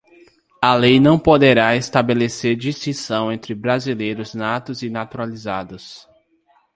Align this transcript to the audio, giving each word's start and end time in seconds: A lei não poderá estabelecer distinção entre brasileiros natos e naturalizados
A 0.63 0.73
lei 0.75 0.99
não 0.99 1.19
poderá 1.19 1.75
estabelecer 1.75 2.55
distinção 2.55 3.31
entre 3.31 3.53
brasileiros 3.53 4.33
natos 4.33 4.81
e 4.81 4.89
naturalizados 4.89 6.09